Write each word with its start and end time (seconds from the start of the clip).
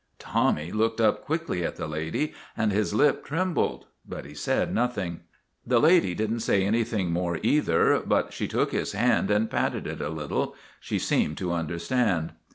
Tommy 0.17 0.71
looked 0.71 0.99
up 0.99 1.21
quickly 1.23 1.63
at 1.63 1.75
the 1.75 1.85
lady, 1.87 2.33
and 2.57 2.71
his 2.71 2.91
lip 2.91 3.23
trembled, 3.23 3.85
but 4.03 4.25
he 4.25 4.33
said 4.33 4.73
nothing. 4.73 5.19
The 5.63 5.79
lady 5.79 6.15
did 6.15 6.31
n't 6.31 6.41
say 6.41 6.63
anything 6.63 7.11
more, 7.11 7.37
either, 7.43 8.01
but 8.03 8.33
she 8.33 8.47
took 8.47 8.71
his 8.71 8.93
hand 8.93 9.29
and 9.29 9.47
patted 9.47 9.85
it 9.85 10.01
a 10.01 10.09
little. 10.09 10.55
She 10.79 10.97
seemed 10.97 11.37
to 11.37 11.53
understand. 11.53 12.31